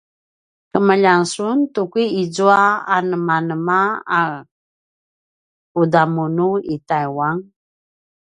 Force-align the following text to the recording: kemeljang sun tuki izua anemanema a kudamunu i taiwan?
kemeljang 0.71 1.25
sun 1.33 1.57
tuki 1.73 2.03
izua 2.23 2.61
anemanema 2.95 3.79
a 4.17 4.19
kudamunu 5.73 6.49
i 6.73 6.75
taiwan? 6.87 7.35